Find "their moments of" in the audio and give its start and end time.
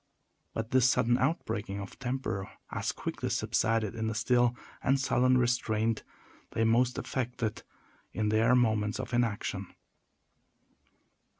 8.29-9.13